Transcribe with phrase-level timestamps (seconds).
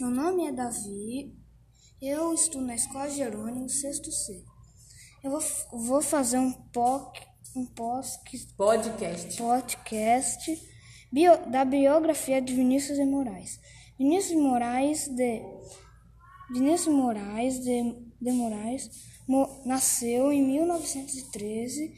[0.00, 1.32] Meu nome é Davi,
[2.02, 4.42] eu estudo na Escola Jerônimo, sexto C.
[5.22, 5.40] Eu vou,
[5.72, 7.16] vou fazer um, poc,
[7.54, 7.64] um
[8.56, 9.36] Podcast.
[9.36, 10.68] podcast
[11.12, 13.60] bio, da biografia de Vinícius de Moraes.
[13.96, 15.42] Vinícius de Moraes de
[16.52, 18.90] Vinícius Moraes de, de Moraes
[19.28, 21.94] mo, nasceu em 1913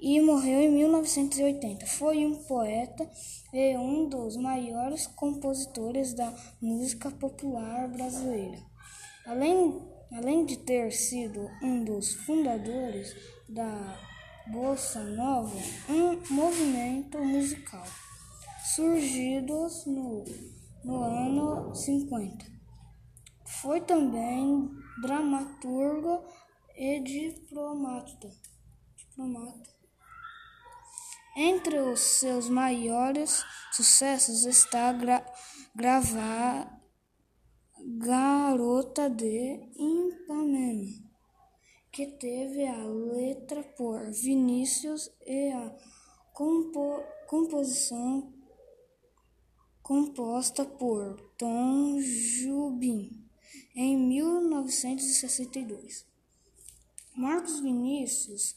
[0.00, 1.86] e morreu em 1980.
[1.86, 3.08] Foi um poeta
[3.52, 8.58] e um dos maiores compositores da música popular brasileira.
[9.26, 9.82] Além,
[10.12, 13.14] além de ter sido um dos fundadores
[13.48, 13.98] da
[14.50, 15.56] Bossa Nova,
[15.88, 17.84] um movimento musical
[18.74, 20.24] surgido no,
[20.84, 22.46] no ano 50.
[23.60, 24.70] Foi também
[25.02, 26.24] dramaturgo
[26.74, 28.30] e diplomata.
[28.96, 29.79] diplomata.
[31.36, 35.24] Entre os seus maiores sucessos está gra
[35.74, 36.80] gravar
[37.78, 41.08] Garota de Ipanema,
[41.92, 45.74] que teve a letra por Vinícius e a
[46.32, 48.34] compo composição
[49.82, 53.24] composta por Tom Jubim
[53.74, 56.06] em 1962.
[57.16, 58.56] Marcos Vinícius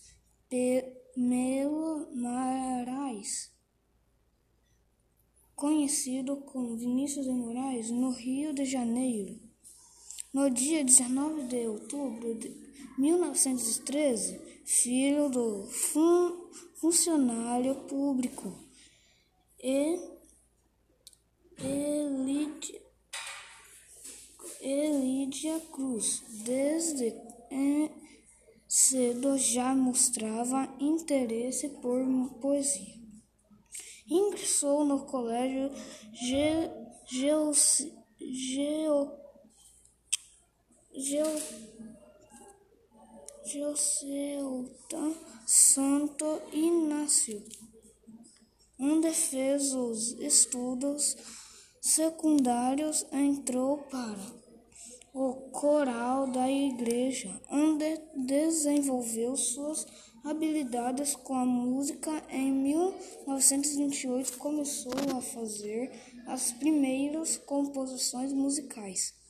[1.16, 3.52] Melo Moraes,
[5.56, 9.40] conhecido como Vinícius de Moraes, no Rio de Janeiro.
[10.34, 12.50] No dia 19 de outubro de
[12.98, 18.52] 1913, filho do fun funcionário público
[19.60, 20.00] e
[24.60, 27.14] Elidia Cruz, desde
[28.76, 32.04] cedo já mostrava interesse por
[32.42, 32.96] poesia.
[34.10, 35.70] Ingressou no colégio
[36.12, 36.72] Ge,
[37.06, 37.54] Geo,
[38.20, 39.12] Geo,
[40.96, 41.40] Geo,
[45.46, 47.46] Santo Inácio,
[48.80, 51.16] onde fez os estudos
[51.80, 54.44] secundários, entrou para
[55.14, 57.93] o coral da igreja, onde
[58.26, 59.86] desenvolveu suas
[60.24, 62.12] habilidades com a música.
[62.30, 65.92] Em 1928 começou a fazer
[66.28, 69.23] as primeiras composições musicais.